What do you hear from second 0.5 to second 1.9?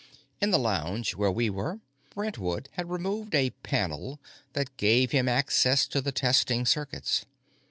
lounge, where we were,